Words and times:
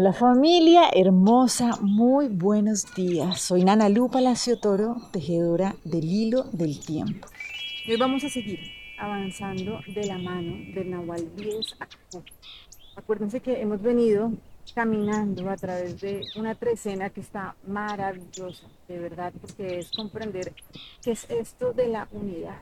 Hola 0.00 0.12
familia 0.12 0.90
hermosa, 0.94 1.72
muy 1.80 2.28
buenos 2.28 2.94
días. 2.94 3.40
Soy 3.40 3.64
Nana 3.64 3.88
Lu 3.88 4.08
Palacio 4.08 4.56
Toro, 4.60 4.94
tejedora 5.10 5.74
del 5.82 6.04
hilo 6.04 6.44
del 6.52 6.78
tiempo. 6.78 7.26
Hoy 7.88 7.96
vamos 7.96 8.22
a 8.22 8.28
seguir 8.28 8.60
avanzando 8.96 9.80
de 9.88 10.06
la 10.06 10.16
mano 10.18 10.56
del 10.72 10.88
Nahual 10.88 11.28
10 11.34 11.78
Acuérdense 12.94 13.40
que 13.40 13.60
hemos 13.60 13.82
venido 13.82 14.30
caminando 14.72 15.50
a 15.50 15.56
través 15.56 16.00
de 16.00 16.22
una 16.36 16.54
trecena 16.54 17.10
que 17.10 17.20
está 17.20 17.56
maravillosa, 17.66 18.68
de 18.86 19.00
verdad, 19.00 19.32
porque 19.40 19.80
es 19.80 19.90
comprender 19.90 20.52
qué 21.02 21.10
es 21.10 21.28
esto 21.28 21.72
de 21.72 21.88
la 21.88 22.06
unidad 22.12 22.60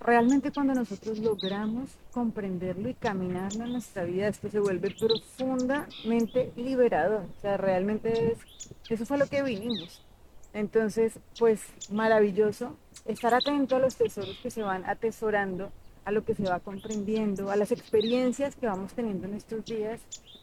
realmente 0.00 0.52
cuando 0.52 0.74
nosotros 0.74 1.18
logramos 1.18 1.90
comprenderlo 2.12 2.88
y 2.88 2.94
caminarlo 2.94 3.64
en 3.64 3.72
nuestra 3.72 4.04
vida, 4.04 4.28
esto 4.28 4.50
se 4.50 4.60
vuelve 4.60 4.90
profundamente 4.90 6.52
liberador. 6.56 7.24
O 7.36 7.40
sea, 7.40 7.56
realmente 7.56 8.32
es, 8.32 8.38
eso 8.88 9.06
fue 9.06 9.18
lo 9.18 9.26
que 9.26 9.42
vinimos. 9.42 10.02
Entonces, 10.52 11.18
pues 11.38 11.60
maravilloso 11.90 12.76
estar 13.06 13.34
atento 13.34 13.76
a 13.76 13.80
los 13.80 13.96
tesoros 13.96 14.38
que 14.42 14.50
se 14.50 14.62
van 14.62 14.84
atesorando, 14.84 15.72
a 16.04 16.12
lo 16.12 16.24
que 16.24 16.34
se 16.34 16.44
va 16.44 16.60
comprendiendo, 16.60 17.50
a 17.50 17.56
las 17.56 17.72
experiencias 17.72 18.54
que 18.54 18.66
vamos 18.66 18.92
teniendo 18.94 19.26
en 19.26 19.34
estos 19.34 19.64
días, 19.64 20.00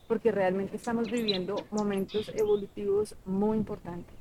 porque 0.08 0.32
realmente 0.32 0.76
estamos 0.76 1.10
viviendo 1.10 1.56
momentos 1.72 2.30
evolutivos 2.36 3.16
muy 3.26 3.58
importantes. 3.58 4.14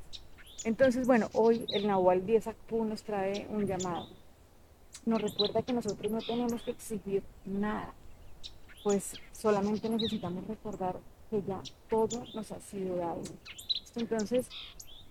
Entonces, 0.63 1.07
bueno, 1.07 1.27
hoy 1.33 1.65
el 1.73 1.87
Nahual 1.87 2.25
10 2.25 2.45
nos 2.71 3.03
trae 3.03 3.47
un 3.49 3.65
llamado 3.65 4.07
nos 5.05 5.21
recuerda 5.21 5.61
que 5.63 5.73
nosotros 5.73 6.11
no 6.11 6.19
tenemos 6.19 6.61
que 6.61 6.71
exigir 6.71 7.23
nada, 7.45 7.93
pues 8.83 9.13
solamente 9.31 9.89
necesitamos 9.89 10.47
recordar 10.47 10.99
que 11.29 11.41
ya 11.41 11.61
todo 11.89 12.23
nos 12.33 12.51
ha 12.51 12.59
sido 12.59 12.97
dado. 12.97 13.21
Entonces, 13.95 14.47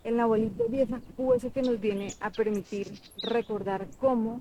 el 0.05 0.19
abuelito 0.19 0.67
vieja 0.69 1.01
es 1.37 1.53
que 1.53 1.63
nos 1.63 1.81
viene 1.81 2.15
a 2.21 2.31
permitir 2.31 3.01
recordar 3.23 3.87
cómo 3.99 4.41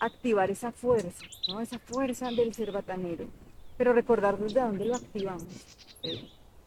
activar 0.00 0.50
esa 0.50 0.72
fuerza, 0.72 1.24
esa 1.60 1.78
fuerza 1.78 2.30
del 2.30 2.54
ser 2.54 2.72
batanero, 2.72 3.26
pero 3.76 3.92
recordar 3.92 4.38
desde 4.38 4.60
dónde 4.60 4.84
lo 4.84 4.94
activamos. 4.94 5.46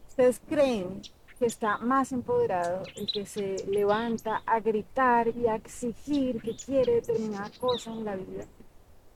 ¿Ustedes 0.08 0.40
creen 0.48 1.00
que 1.38 1.46
está 1.46 1.78
más 1.78 2.12
empoderado, 2.12 2.82
el 2.96 3.10
que 3.10 3.24
se 3.24 3.64
levanta 3.68 4.42
a 4.44 4.60
gritar 4.60 5.28
y 5.28 5.46
a 5.46 5.54
exigir 5.54 6.42
que 6.42 6.56
quiere 6.56 6.94
determinada 6.94 7.50
cosa 7.60 7.92
en 7.92 8.04
la 8.04 8.16
vida, 8.16 8.44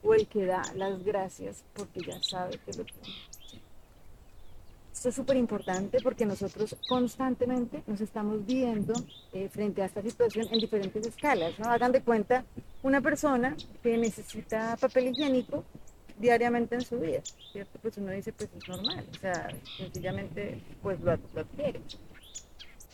o 0.02 0.14
el 0.14 0.26
que 0.26 0.46
da 0.46 0.62
las 0.76 1.02
gracias 1.04 1.64
porque 1.74 2.00
ya 2.00 2.22
sabe 2.22 2.58
que 2.58 2.72
lo 2.78 2.84
tiene. 2.84 3.32
Esto 4.92 5.08
es 5.08 5.14
súper 5.16 5.36
importante 5.36 5.98
porque 6.00 6.24
nosotros 6.24 6.76
constantemente 6.88 7.82
nos 7.88 8.00
estamos 8.00 8.46
viendo 8.46 8.92
eh, 9.32 9.48
frente 9.48 9.82
a 9.82 9.86
esta 9.86 10.00
situación 10.00 10.46
en 10.52 10.60
diferentes 10.60 11.04
escalas. 11.04 11.58
Hagan 11.60 11.90
de 11.90 12.02
cuenta 12.02 12.44
una 12.84 13.00
persona 13.00 13.56
que 13.82 13.96
necesita 13.96 14.76
papel 14.76 15.08
higiénico 15.08 15.64
diariamente 16.18 16.76
en 16.76 16.82
su 16.82 17.00
vida, 17.00 17.20
¿cierto? 17.50 17.78
Pues 17.80 17.96
uno 17.96 18.12
dice, 18.12 18.32
pues 18.32 18.50
es 18.56 18.68
normal, 18.68 19.04
o 19.10 19.18
sea, 19.18 19.48
sencillamente 19.76 20.62
pues 20.80 21.00
lo, 21.00 21.16
lo 21.34 21.40
adquiere. 21.40 21.80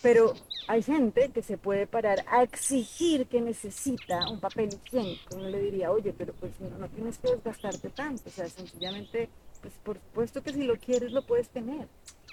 Pero 0.02 0.34
hay 0.68 0.82
gente 0.82 1.30
que 1.30 1.42
se 1.42 1.58
puede 1.58 1.86
parar 1.86 2.24
a 2.30 2.42
exigir 2.42 3.26
que 3.26 3.40
necesita 3.40 4.28
un 4.30 4.38
papel 4.38 4.68
higiénico. 4.84 5.36
Uno 5.36 5.48
le 5.48 5.60
diría, 5.60 5.90
oye, 5.90 6.14
pero 6.16 6.32
pues 6.34 6.52
no, 6.60 6.88
tienes 6.88 7.18
que 7.18 7.30
desgastarte 7.30 7.90
tanto. 7.90 8.22
O 8.26 8.30
sea, 8.30 8.48
sencillamente, 8.48 9.28
pues 9.60 9.74
por 9.82 9.96
supuesto 9.96 10.42
que 10.42 10.52
si 10.52 10.62
lo 10.62 10.76
quieres 10.76 11.12
lo 11.12 11.26
puedes 11.26 11.48
tener. 11.48 11.88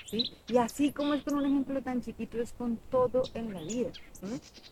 ¿sí? 0.10 0.32
Y 0.48 0.58
así 0.58 0.92
como 0.92 1.14
es 1.14 1.24
con 1.24 1.36
un 1.36 1.46
ejemplo 1.46 1.82
tan 1.82 2.02
chiquito, 2.02 2.40
es 2.40 2.54
con 2.54 2.78
todo 2.92 3.24
en 3.34 3.54
la 3.54 3.62
vida. 3.62 3.92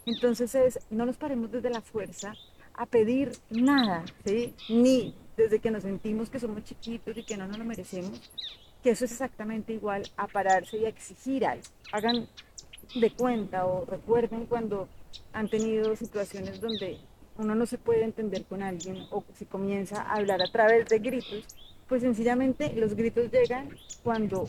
Entonces 0.05 0.53
es, 0.53 0.80
no 0.91 1.05
nos 1.05 1.17
paremos 1.17 1.52
desde 1.52 1.69
la 1.69 1.81
fuerza 1.81 2.33
a 2.75 2.86
pedir 2.86 3.32
nada, 3.49 4.03
¿sí? 4.26 4.53
Ni 4.70 5.15
desde 5.37 5.59
que 5.59 5.71
nos 5.71 5.83
sentimos 5.83 6.30
que 6.30 6.39
somos 6.39 6.64
chiquitos 6.64 7.17
y 7.17 7.23
que 7.23 7.37
no 7.37 7.48
nos 7.48 7.58
lo 7.58 7.65
merecemos, 7.65 8.21
que 8.83 8.92
eso 8.92 9.05
es 9.05 9.11
exactamente 9.11 9.73
igual 9.73 10.03
a 10.17 10.27
pararse 10.27 10.77
y 10.77 10.86
a 10.86 10.89
exigir 10.89 11.45
algo. 11.45 11.64
Hagan 11.92 12.27
de 12.95 13.11
cuenta 13.11 13.65
o 13.65 13.86
recuerden 13.86 14.45
cuando 14.45 14.87
han 15.31 15.49
tenido 15.49 15.95
situaciones 15.95 16.61
donde 16.61 16.98
uno 17.37 17.55
no 17.55 17.65
se 17.65 17.77
puede 17.77 18.04
entender 18.04 18.45
con 18.45 18.61
alguien 18.61 19.08
o 19.11 19.23
se 19.33 19.45
comienza 19.45 20.02
a 20.02 20.15
hablar 20.15 20.42
a 20.42 20.52
través 20.52 20.87
de 20.87 20.99
gritos, 20.99 21.45
pues 21.87 22.02
sencillamente 22.02 22.73
los 22.73 22.95
gritos 22.95 23.32
llegan 23.32 23.70
cuando 24.03 24.48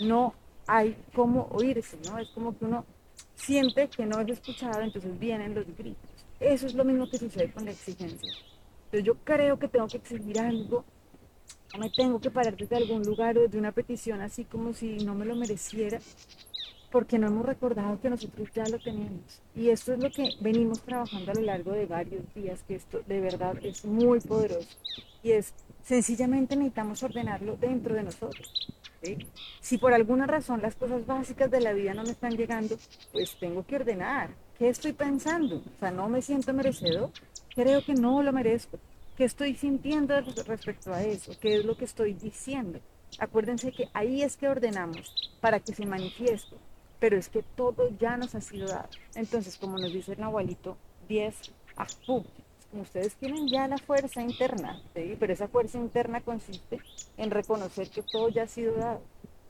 no 0.00 0.34
hay 0.66 0.96
cómo 1.14 1.48
oírse, 1.52 1.96
¿no? 2.08 2.18
Es 2.18 2.28
como 2.30 2.58
que 2.58 2.64
uno 2.64 2.84
siente 3.34 3.88
que 3.88 4.04
no 4.06 4.20
es 4.20 4.28
escuchado, 4.28 4.80
entonces 4.82 5.18
vienen 5.18 5.54
los 5.54 5.66
gritos. 5.76 6.10
Eso 6.40 6.66
es 6.66 6.74
lo 6.74 6.84
mismo 6.84 7.08
que 7.08 7.18
sucede 7.18 7.50
con 7.52 7.64
la 7.64 7.70
exigencia. 7.70 8.32
Entonces 8.86 9.04
yo 9.04 9.14
creo 9.24 9.58
que 9.58 9.68
tengo 9.68 9.86
que 9.86 9.98
exigir 9.98 10.38
algo, 10.40 10.84
no 11.72 11.80
me 11.80 11.90
tengo 11.90 12.20
que 12.20 12.30
parar 12.30 12.56
desde 12.56 12.76
algún 12.76 13.02
lugar 13.02 13.38
o 13.38 13.42
desde 13.42 13.58
una 13.58 13.72
petición 13.72 14.20
así 14.20 14.44
como 14.44 14.72
si 14.72 14.98
no 14.98 15.14
me 15.14 15.24
lo 15.24 15.36
mereciera, 15.36 15.98
porque 16.90 17.18
no 17.18 17.26
hemos 17.26 17.44
recordado 17.44 18.00
que 18.00 18.10
nosotros 18.10 18.48
ya 18.54 18.64
lo 18.68 18.78
tenemos. 18.78 19.42
Y 19.54 19.70
esto 19.70 19.92
es 19.92 20.02
lo 20.02 20.10
que 20.10 20.30
venimos 20.40 20.80
trabajando 20.82 21.32
a 21.32 21.34
lo 21.34 21.42
largo 21.42 21.72
de 21.72 21.86
varios 21.86 22.22
días, 22.34 22.62
que 22.66 22.76
esto 22.76 23.02
de 23.06 23.20
verdad 23.20 23.56
es 23.62 23.84
muy 23.84 24.20
poderoso. 24.20 24.68
Y 25.22 25.32
es, 25.32 25.52
sencillamente 25.82 26.56
necesitamos 26.56 27.02
ordenarlo 27.02 27.56
dentro 27.56 27.94
de 27.94 28.04
nosotros. 28.04 28.72
Si 29.60 29.78
por 29.78 29.92
alguna 29.92 30.26
razón 30.26 30.62
las 30.62 30.74
cosas 30.74 31.06
básicas 31.06 31.50
de 31.50 31.60
la 31.60 31.72
vida 31.72 31.94
no 31.94 32.02
me 32.02 32.10
están 32.10 32.36
llegando, 32.36 32.76
pues 33.12 33.36
tengo 33.38 33.64
que 33.64 33.76
ordenar. 33.76 34.30
¿Qué 34.58 34.68
estoy 34.68 34.92
pensando? 34.92 35.56
O 35.56 35.78
sea, 35.78 35.90
no 35.90 36.08
me 36.08 36.22
siento 36.22 36.52
merecedor. 36.52 37.10
Creo 37.54 37.84
que 37.84 37.94
no 37.94 38.22
lo 38.22 38.32
merezco. 38.32 38.78
¿Qué 39.16 39.24
estoy 39.24 39.54
sintiendo 39.54 40.20
respecto 40.46 40.92
a 40.92 41.02
eso? 41.02 41.32
¿Qué 41.40 41.56
es 41.56 41.64
lo 41.64 41.76
que 41.76 41.84
estoy 41.84 42.14
diciendo? 42.14 42.80
Acuérdense 43.18 43.72
que 43.72 43.88
ahí 43.94 44.22
es 44.22 44.36
que 44.36 44.48
ordenamos 44.48 45.36
para 45.40 45.60
que 45.60 45.74
se 45.74 45.86
manifieste 45.86 46.56
pero 47.00 47.16
es 47.16 47.28
que 47.28 47.42
todo 47.42 47.90
ya 47.98 48.16
nos 48.16 48.34
ha 48.34 48.40
sido 48.40 48.68
dado. 48.68 48.88
Entonces, 49.14 49.56
como 49.56 49.78
nos 49.78 49.92
dice 49.92 50.12
el 50.12 50.22
abuelito, 50.22 50.76
10 51.08 51.52
como 52.70 52.82
ustedes 52.82 53.14
tienen 53.14 53.48
ya 53.48 53.68
la 53.68 53.78
fuerza 53.78 54.22
interna, 54.22 54.80
pero 54.92 55.32
esa 55.32 55.48
fuerza 55.48 55.78
interna 55.78 56.20
consiste 56.20 56.80
en 57.16 57.30
reconocer 57.30 57.88
que 57.90 58.02
todo 58.02 58.28
ya 58.28 58.44
ha 58.44 58.48
sido 58.48 58.74
dado 58.74 59.00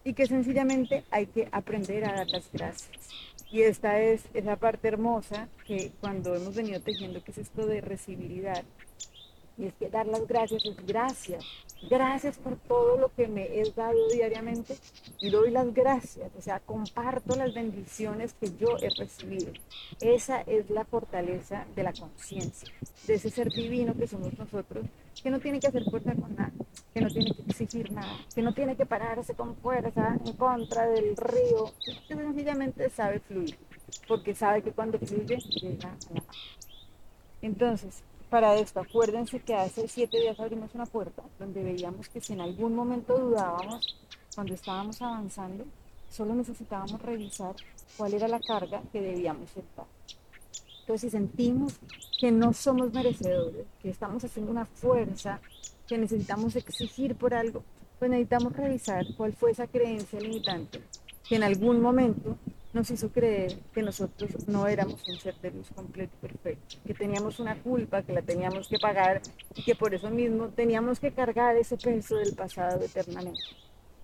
y 0.05 0.13
que 0.15 0.27
sencillamente 0.27 1.05
hay 1.11 1.27
que 1.27 1.49
aprender 1.51 2.05
a 2.05 2.15
dar 2.15 2.29
las 2.29 2.51
gracias. 2.53 3.09
Y 3.51 3.63
esta 3.63 4.01
es 4.01 4.25
esa 4.35 4.57
parte 4.57 4.89
hermosa 4.89 5.49
que 5.67 5.93
cuando 6.01 6.35
hemos 6.35 6.55
venido 6.55 6.81
tejiendo, 6.81 7.23
que 7.23 7.31
es 7.31 7.39
esto 7.39 7.67
de 7.67 7.81
recibir 7.81 8.45
y 9.59 9.67
es 9.67 9.75
que 9.75 9.89
dar 9.89 10.07
las 10.07 10.27
gracias 10.27 10.65
es 10.65 10.87
gracias, 10.87 11.45
Gracias 11.83 12.39
por 12.39 12.57
todo 12.57 12.97
lo 12.97 13.15
que 13.15 13.29
me 13.29 13.61
he 13.61 13.71
dado 13.71 14.09
diariamente 14.09 14.77
y 15.21 15.31
doy 15.31 15.51
las 15.51 15.73
gracias, 15.75 16.31
o 16.37 16.41
sea, 16.41 16.59
comparto 16.59 17.37
las 17.37 17.55
bendiciones 17.55 18.33
que 18.33 18.51
yo 18.57 18.79
he 18.81 18.89
recibido. 18.91 19.53
Esa 20.01 20.41
es 20.41 20.71
la 20.71 20.85
fortaleza 20.85 21.67
de 21.77 21.83
la 21.83 21.93
conciencia, 21.93 22.73
de 23.07 23.15
ese 23.15 23.31
ser 23.31 23.53
divino 23.53 23.95
que 23.95 24.09
somos 24.09 24.37
nosotros, 24.39 24.87
que 25.23 25.31
no 25.31 25.39
tiene 25.39 25.61
que 25.61 25.67
hacer 25.69 25.85
fuerza 25.85 26.15
con 26.15 26.35
nada, 26.35 26.53
que 26.95 27.01
no 27.03 27.09
tiene 27.09 27.33
que 27.35 27.43
exigir 27.43 27.93
nada, 27.93 28.17
que 28.35 28.43
no 28.43 28.55
tiene 28.55 28.75
que 28.75 28.87
pararse 28.87 29.35
con 29.35 29.55
fuerza 29.57 30.19
en 30.25 30.33
contra 30.33 30.89
del 30.89 31.15
río, 31.17 31.73
que 32.09 32.15
sencillamente 32.15 32.89
sabe 32.89 33.21
fluir, 33.21 33.57
porque 34.09 34.35
sabe 34.35 34.63
que 34.63 34.73
cuando 34.73 34.99
fluye 34.99 35.37
llega 35.37 35.91
a 35.91 35.97
Entonces, 37.43 38.03
para 38.31 38.57
esto, 38.57 38.81
acuérdense 38.81 39.41
que 39.41 39.55
hace 39.55 39.89
siete 39.89 40.19
días 40.19 40.39
abrimos 40.41 40.75
una 40.75 40.87
puerta 40.87 41.23
donde 41.39 41.63
veíamos 41.63 42.09
que 42.09 42.21
si 42.21 42.33
en 42.33 42.41
algún 42.41 42.75
momento 42.75 43.17
dudábamos, 43.17 43.97
cuando 44.35 44.55
estábamos 44.55 45.01
avanzando, 45.01 45.65
solo 46.11 46.35
necesitábamos 46.35 47.01
revisar 47.03 47.55
cuál 47.97 48.15
era 48.15 48.29
la 48.29 48.41
carga 48.41 48.83
que 48.93 49.01
debíamos 49.01 49.51
soltar. 49.51 49.87
Entonces, 50.81 51.01
si 51.01 51.11
sentimos 51.11 51.75
que 52.21 52.31
no 52.31 52.53
somos 52.53 52.93
merecedores, 52.93 53.67
que 53.83 53.91
estamos 53.91 54.25
haciendo 54.25 54.53
una 54.53 54.67
fuerza, 54.67 55.41
que 55.87 55.99
necesitamos 55.99 56.55
exigir 56.57 57.17
por 57.17 57.35
algo, 57.35 57.63
pues 57.99 58.11
necesitamos 58.11 58.53
revisar 58.53 59.05
cuál 59.17 59.33
fue 59.33 59.53
esa 59.53 59.67
creencia 59.67 60.21
limitante 60.21 60.83
que 61.29 61.37
en 61.37 61.43
algún 61.43 61.81
momento 61.81 62.37
nos 62.73 62.91
hizo 62.91 63.11
creer 63.11 63.59
que 63.73 63.83
nosotros 63.83 64.49
no 64.49 64.67
éramos 64.67 65.03
un 65.09 65.19
ser 65.19 65.35
de 65.41 65.51
luz 65.51 65.69
completo 65.75 66.13
y 66.19 66.27
perfecto, 66.27 66.77
que 66.85 66.95
teníamos 66.95 67.41
una 67.41 67.61
culpa, 67.63 68.03
que 68.03 68.13
la 68.13 68.23
teníamos 68.23 68.69
que 68.69 68.79
pagar 68.79 69.23
y 69.55 69.65
que 69.65 69.75
por 69.75 69.95
eso 69.95 70.11
mismo 70.11 70.49
teníamos 70.49 71.01
que 71.01 71.13
cargar 71.13 71.57
ese 71.57 71.77
peso 71.77 72.17
del 72.17 72.35
pasado 72.35 72.85
eternamente. 72.85 73.41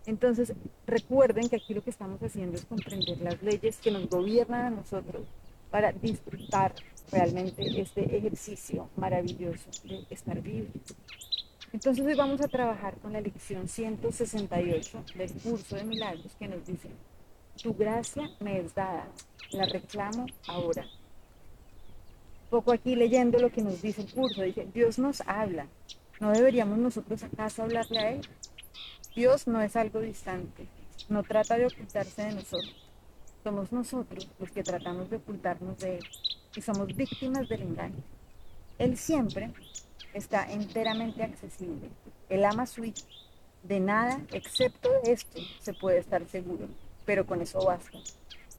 Entonces, 0.07 0.53
recuerden 0.87 1.49
que 1.49 1.57
aquí 1.57 1.75
lo 1.75 1.83
que 1.83 1.91
estamos 1.91 2.21
haciendo 2.23 2.57
es 2.57 2.65
comprender 2.65 3.21
las 3.21 3.41
leyes 3.43 3.79
que 3.79 3.91
nos 3.91 4.09
gobiernan 4.09 4.67
a 4.67 4.71
nosotros 4.71 5.23
para 5.71 5.93
disfrutar 5.93 6.75
realmente 7.11 7.81
este 7.81 8.17
ejercicio 8.17 8.89
maravilloso 8.97 9.71
de 9.85 10.07
estar 10.11 10.41
vivos. 10.41 10.71
Entonces 11.73 12.05
hoy 12.05 12.15
vamos 12.15 12.41
a 12.43 12.49
trabajar 12.49 12.99
con 12.99 13.15
la 13.15 13.21
lección 13.21 13.67
168 13.67 15.05
del 15.15 15.33
curso 15.33 15.77
de 15.77 15.85
milagros 15.85 16.35
que 16.39 16.47
nos 16.47 16.67
dice, 16.67 16.89
Tu 17.61 17.75
gracia 17.75 18.31
me 18.41 18.61
es 18.61 18.75
dada, 18.75 19.07
la 19.51 19.67
reclamo 19.67 20.27
ahora. 20.47 20.87
Poco 22.51 22.73
aquí 22.73 22.97
leyendo 22.97 23.39
lo 23.39 23.51
que 23.51 23.63
nos 23.63 23.81
dice 23.83 24.03
el 24.03 24.13
curso, 24.13 24.43
dice, 24.43 24.67
Dios 24.73 24.99
nos 24.99 25.21
habla, 25.23 25.67
¿no 26.21 26.33
deberíamos 26.33 26.79
nosotros 26.79 27.23
acaso 27.23 27.63
hablarle 27.63 27.99
a 27.99 28.11
Él? 28.13 28.29
Dios 29.15 29.47
no 29.47 29.61
es 29.61 29.77
algo 29.77 30.01
distante, 30.01 30.67
no 31.09 31.23
trata 31.23 31.57
de 31.57 31.67
ocultarse 31.67 32.23
de 32.23 32.35
nosotros. 32.35 32.75
Somos 33.45 33.73
nosotros 33.73 34.29
los 34.39 34.51
que 34.51 34.63
tratamos 34.63 35.11
de 35.11 35.17
ocultarnos 35.17 35.79
de 35.79 35.99
Él 35.99 36.05
y 36.57 36.61
somos 36.61 36.95
víctimas 36.95 37.49
del 37.49 37.63
engaño. 37.63 38.03
Él 38.79 38.97
siempre 38.97 39.53
está 40.15 40.51
enteramente 40.51 41.23
accesible. 41.23 41.89
Él 42.29 42.45
ama 42.45 42.67
su 42.67 42.85
hijo. 42.85 43.07
De 43.63 43.79
nada, 43.79 44.21
excepto 44.33 44.91
de 45.05 45.13
esto, 45.13 45.41
se 45.61 45.73
puede 45.73 45.99
estar 45.99 46.27
seguro, 46.29 46.67
pero 47.13 47.27
con 47.27 47.43
eso 47.43 47.63
basta. 47.63 47.99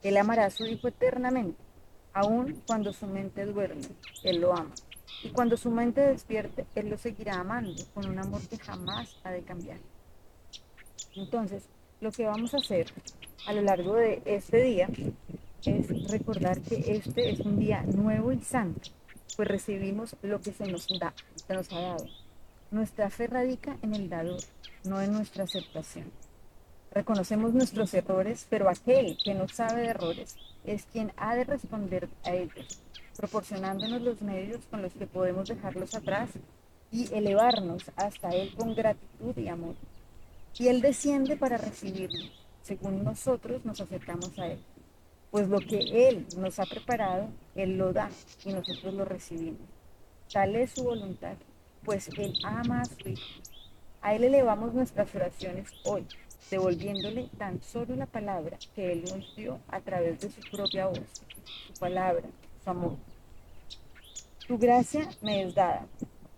Él 0.03 0.15
amará 0.15 0.45
a 0.45 0.51
su 0.51 0.63
hijo 0.63 0.87
eternamente, 0.87 1.57
aun 2.13 2.61
cuando 2.67 2.93
su 2.93 3.07
mente 3.07 3.47
duerme, 3.47 3.81
Él 4.21 4.41
lo 4.41 4.55
ama. 4.55 4.75
Y 5.23 5.29
cuando 5.29 5.57
su 5.57 5.71
mente 5.71 6.01
despierte, 6.01 6.67
Él 6.75 6.91
lo 6.91 6.99
seguirá 6.99 7.39
amando 7.39 7.83
con 7.95 8.07
un 8.07 8.19
amor 8.19 8.47
que 8.47 8.59
jamás 8.59 9.17
ha 9.23 9.31
de 9.31 9.41
cambiar. 9.41 9.79
Entonces, 11.15 11.63
lo 11.99 12.11
que 12.11 12.27
vamos 12.27 12.53
a 12.53 12.57
hacer 12.57 12.93
a 13.47 13.53
lo 13.53 13.63
largo 13.63 13.95
de 13.95 14.21
este 14.25 14.61
día 14.61 14.87
es 15.65 16.11
recordar 16.11 16.61
que 16.61 16.75
este 16.91 17.31
es 17.31 17.39
un 17.39 17.57
día 17.57 17.81
nuevo 17.81 18.31
y 18.33 18.39
santo, 18.41 18.91
pues 19.35 19.47
recibimos 19.47 20.15
lo 20.21 20.39
que 20.41 20.51
se 20.51 20.71
nos 20.71 20.87
da, 20.99 21.11
se 21.47 21.55
nos 21.55 21.73
ha 21.73 21.79
dado. 21.79 22.05
Nuestra 22.69 23.09
fe 23.09 23.25
radica 23.25 23.77
en 23.81 23.95
el 23.95 24.09
dador, 24.09 24.41
no 24.83 25.01
en 25.01 25.11
nuestra 25.11 25.45
aceptación. 25.45 26.11
Reconocemos 26.93 27.53
nuestros 27.53 27.91
errores, 27.95 28.45
pero 28.51 28.69
aquel 28.69 29.17
que 29.17 29.33
no 29.33 29.47
sabe 29.47 29.81
de 29.81 29.87
errores 29.87 30.35
es 30.63 30.85
quien 30.85 31.11
ha 31.17 31.35
de 31.35 31.43
responder 31.43 32.07
a 32.23 32.35
ellos, 32.35 32.83
proporcionándonos 33.17 33.99
los 34.03 34.21
medios 34.21 34.59
con 34.69 34.83
los 34.83 34.93
que 34.93 35.07
podemos 35.07 35.49
dejarlos 35.49 35.95
atrás 35.95 36.29
y 36.91 37.11
elevarnos 37.11 37.83
hasta 37.95 38.29
Él 38.29 38.53
con 38.55 38.75
gratitud 38.75 39.35
y 39.35 39.47
amor. 39.47 39.73
Y 40.59 40.67
Él 40.67 40.81
desciende 40.81 41.35
para 41.35 41.57
recibirnos, 41.57 42.31
según 42.61 43.03
nosotros 43.03 43.65
nos 43.65 43.81
acercamos 43.81 44.37
a 44.37 44.49
Él. 44.49 44.59
Pues 45.31 45.49
lo 45.49 45.61
que 45.61 45.79
Él 46.07 46.27
nos 46.37 46.59
ha 46.59 46.65
preparado, 46.65 47.29
Él 47.55 47.75
lo 47.75 47.91
da 47.91 48.11
y 48.45 48.53
nosotros 48.53 48.93
lo 48.93 49.03
recibimos. 49.03 49.67
Tal 50.31 50.55
es 50.55 50.69
su 50.69 50.83
voluntad, 50.83 51.37
pues 51.83 52.07
Él 52.19 52.35
ama 52.43 52.81
a 52.81 52.85
su 52.85 53.09
Hijo. 53.09 53.41
A 54.03 54.13
Él 54.13 54.25
elevamos 54.25 54.75
nuestras 54.75 55.15
oraciones 55.15 55.71
hoy, 55.85 56.05
devolviéndole 56.49 57.29
tan 57.37 57.61
solo 57.61 57.95
la 57.95 58.05
palabra 58.05 58.57
que 58.75 58.91
Él 58.91 59.03
nos 59.03 59.35
dio 59.35 59.59
a 59.67 59.79
través 59.81 60.19
de 60.21 60.29
su 60.29 60.41
propia 60.51 60.87
voz, 60.87 60.99
su 61.67 61.73
palabra, 61.79 62.23
su 62.63 62.69
amor. 62.69 62.97
Tu 64.47 64.57
gracia 64.57 65.09
me 65.21 65.43
es 65.43 65.55
dada, 65.55 65.85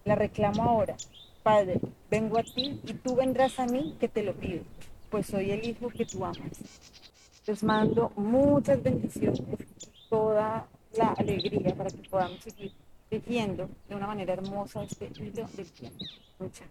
la 0.03 0.15
reclamo 0.15 0.63
ahora. 0.63 0.95
Padre, 1.43 1.79
vengo 2.09 2.37
a 2.37 2.43
ti 2.43 2.79
y 2.85 2.93
tú 2.93 3.15
vendrás 3.15 3.59
a 3.59 3.65
mí 3.65 3.95
que 3.99 4.07
te 4.07 4.23
lo 4.23 4.33
pido, 4.33 4.63
pues 5.09 5.27
soy 5.27 5.51
el 5.51 5.65
Hijo 5.67 5.89
que 5.89 6.05
tú 6.05 6.25
amas. 6.25 6.59
Les 7.45 7.63
mando 7.63 8.11
muchas 8.15 8.81
bendiciones, 8.81 9.41
toda 10.09 10.67
la 10.97 11.13
alegría 11.13 11.75
para 11.75 11.89
que 11.89 12.09
podamos 12.09 12.41
seguir 12.41 12.71
viviendo 13.11 13.69
de 13.87 13.95
una 13.95 14.07
manera 14.07 14.33
hermosa 14.33 14.83
este 14.83 15.11
hilo 15.19 15.47
del 15.55 15.71
tiempo. 15.71 16.05
Muchas 16.39 16.67